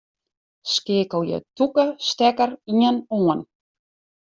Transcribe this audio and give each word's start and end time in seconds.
Skeakelje 0.71 1.37
tûke 1.55 1.85
stekker 2.07 2.51
ien 2.79 2.97
oan. 3.17 3.39